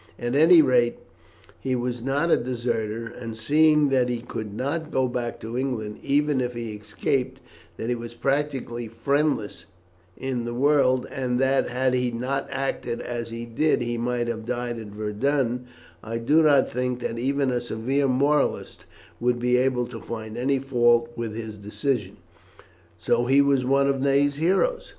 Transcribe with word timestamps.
At 0.17 0.33
any 0.33 0.63
rate, 0.63 0.97
he 1.59 1.75
was 1.75 2.01
not 2.03 2.31
a 2.31 2.35
deserter, 2.37 3.05
and 3.05 3.35
seeing 3.35 3.89
that 3.89 4.09
he 4.09 4.19
could 4.21 4.51
not 4.51 4.89
go 4.89 5.07
back 5.07 5.39
to 5.41 5.55
England 5.55 5.99
even 6.01 6.41
if 6.41 6.55
he 6.55 6.73
escaped, 6.73 7.39
that 7.77 7.87
he 7.87 7.93
was 7.93 8.15
practically 8.15 8.87
friendless 8.87 9.65
in 10.17 10.43
the 10.43 10.55
world, 10.55 11.05
and 11.11 11.37
that, 11.37 11.69
had 11.69 11.93
he 11.93 12.09
not 12.09 12.47
acted 12.49 12.99
as 12.99 13.29
he 13.29 13.45
did 13.45 13.83
he 13.83 13.95
might 13.99 14.27
have 14.27 14.43
died 14.47 14.79
at 14.79 14.87
Verdun, 14.87 15.67
I 16.03 16.17
do 16.17 16.41
not 16.41 16.67
think 16.71 16.99
that 17.01 17.19
even 17.19 17.51
a 17.51 17.61
severe 17.61 18.07
moralist 18.07 18.85
would 19.19 19.37
be 19.37 19.57
able 19.57 19.85
to 19.85 20.01
find 20.01 20.35
any 20.35 20.57
fault 20.57 21.11
with 21.15 21.35
his 21.35 21.59
decision. 21.59 22.17
So 22.97 23.27
he 23.27 23.39
was 23.39 23.65
one 23.65 23.85
of 23.85 24.01
Ney's 24.01 24.37
heroes! 24.37 24.89